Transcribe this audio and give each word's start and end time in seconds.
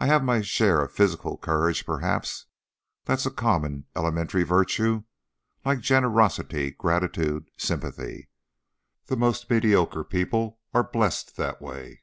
I 0.00 0.06
have 0.06 0.24
my 0.24 0.40
share 0.40 0.80
of 0.82 0.90
physical 0.90 1.36
courage, 1.38 1.86
perhaps; 1.86 2.46
that's 3.04 3.26
a 3.26 3.30
common, 3.30 3.86
elementary 3.94 4.42
virtue, 4.42 5.04
like 5.64 5.78
generosity, 5.78 6.72
gratitude, 6.72 7.48
sympathy. 7.56 8.28
The 9.06 9.14
most 9.16 9.48
mediocre 9.48 10.02
people 10.02 10.58
are 10.74 10.82
blessed 10.82 11.36
that 11.36 11.62
way." 11.62 12.02